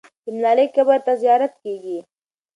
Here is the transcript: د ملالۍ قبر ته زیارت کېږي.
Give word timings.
د 0.23 0.25
ملالۍ 0.35 0.67
قبر 0.75 0.99
ته 1.05 1.13
زیارت 1.21 1.53
کېږي. 1.63 1.99